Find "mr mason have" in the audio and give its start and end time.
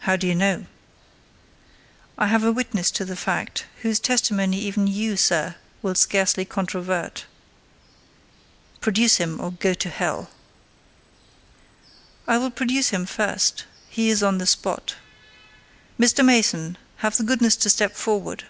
15.98-17.16